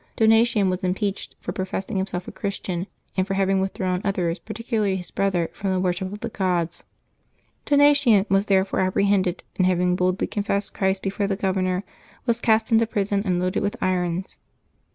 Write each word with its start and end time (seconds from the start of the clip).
Donatian 0.17 0.67
was 0.67 0.83
im 0.83 0.95
peached 0.95 1.35
for 1.39 1.51
professing 1.51 1.97
himself 1.97 2.27
a 2.27 2.31
Christian, 2.31 2.87
and 3.15 3.27
for 3.27 3.35
having 3.35 3.61
withdrawn 3.61 4.01
others, 4.03 4.39
particularly 4.39 4.95
his 4.95 5.11
brother, 5.11 5.51
from 5.53 5.71
the 5.71 5.79
wor 5.79 5.93
ship 5.93 6.11
of 6.11 6.21
the 6.21 6.29
gods. 6.29 6.83
Donatian 7.67 8.25
was 8.27 8.47
therefore 8.47 8.79
apprehended, 8.79 9.43
and 9.57 9.67
having 9.67 9.95
boldly 9.95 10.25
confessed 10.25 10.73
Christ 10.73 11.03
before 11.03 11.27
the 11.27 11.35
governor, 11.35 11.83
was 12.25 12.41
cast 12.41 12.71
into 12.71 12.87
prison 12.87 13.21
and 13.25 13.39
loaded 13.39 13.61
with 13.61 13.75
irons. 13.79 14.39